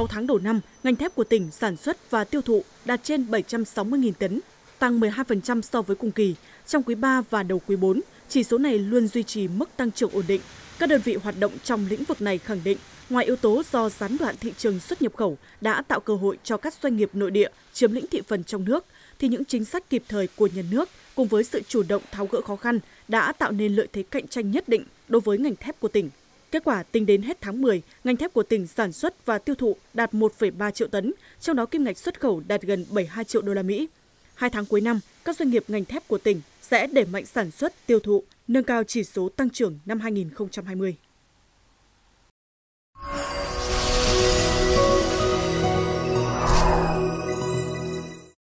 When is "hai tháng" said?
34.34-34.66